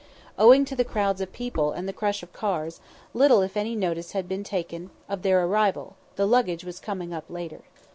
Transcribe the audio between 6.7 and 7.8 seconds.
coming up later.